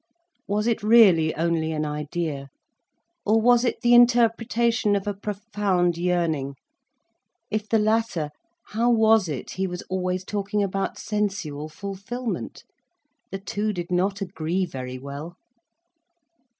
[0.47, 2.49] Was it really only an idea,
[3.23, 6.55] or was it the interpretation of a profound yearning?
[7.51, 8.31] If the latter,
[8.69, 12.63] how was it he was always talking about sensual fulfilment?
[13.29, 15.35] The two did not agree very well.